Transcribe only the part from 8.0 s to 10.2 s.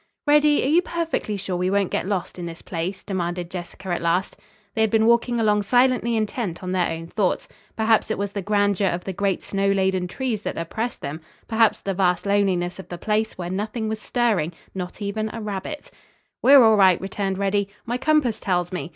it was the grandeur of the great snow laden